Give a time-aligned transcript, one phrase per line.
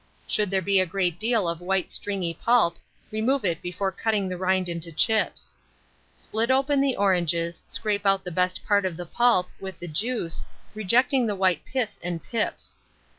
[0.25, 2.77] Should there be a great deal of white stringy pulp,
[3.11, 5.53] remove it before cutting the rind into chips.
[6.15, 10.41] Split open the oranges, scrape out the best part of the pulp, with the juice,
[10.73, 12.79] rejecting the white pith and pips.